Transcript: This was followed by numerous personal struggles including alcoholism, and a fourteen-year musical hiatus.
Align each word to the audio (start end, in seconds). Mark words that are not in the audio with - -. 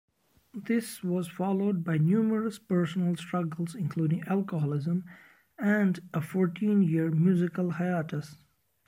This 0.55 1.03
was 1.03 1.27
followed 1.27 1.83
by 1.83 1.99
numerous 1.99 2.57
personal 2.57 3.15
struggles 3.17 3.75
including 3.75 4.23
alcoholism, 4.23 5.03
and 5.59 5.99
a 6.11 6.21
fourteen-year 6.21 7.11
musical 7.11 7.69
hiatus. 7.69 8.35